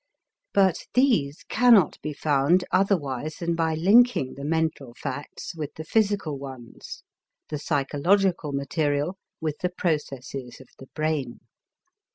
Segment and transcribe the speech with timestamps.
[0.51, 6.39] But these cannot be found otherwise than by linking the mental facts with the physical
[6.39, 7.03] ones,
[7.49, 11.41] the psychological material with the processes of the brain.